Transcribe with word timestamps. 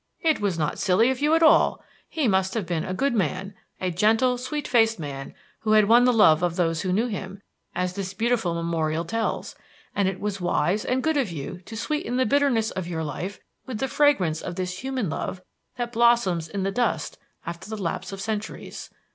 "It 0.23 0.41
was 0.41 0.57
not 0.57 0.79
silly 0.79 1.11
of 1.11 1.21
you 1.21 1.35
at 1.35 1.43
all. 1.43 1.79
He 2.09 2.27
must 2.27 2.55
have 2.55 2.65
been 2.65 2.83
a 2.83 2.91
good 2.91 3.13
man, 3.13 3.53
a 3.79 3.91
gentle, 3.91 4.39
sweet 4.39 4.67
faced 4.67 4.97
man 4.97 5.35
who 5.59 5.73
had 5.73 5.85
won 5.87 6.05
the 6.05 6.11
love 6.11 6.41
of 6.41 6.55
those 6.55 6.81
who 6.81 6.91
knew 6.91 7.05
him, 7.05 7.43
as 7.75 7.93
this 7.93 8.15
beautiful 8.15 8.55
memorial 8.55 9.05
tells; 9.05 9.53
and 9.95 10.07
it 10.07 10.19
was 10.19 10.41
wise 10.41 10.83
and 10.85 11.03
good 11.03 11.17
of 11.17 11.29
you 11.29 11.59
to 11.67 11.77
sweeten 11.77 12.17
the 12.17 12.25
bitterness 12.25 12.71
of 12.71 12.87
your 12.87 13.03
life 13.03 13.39
with 13.67 13.77
the 13.77 13.87
fragrance 13.87 14.41
of 14.41 14.55
this 14.55 14.79
human 14.79 15.07
love 15.07 15.43
that 15.75 15.93
blossoms 15.93 16.47
in 16.49 16.63
the 16.63 16.71
dust 16.71 17.19
after 17.45 17.69
the 17.69 17.77
lapse 17.77 18.11
of 18.11 18.19
centuries. 18.19 18.89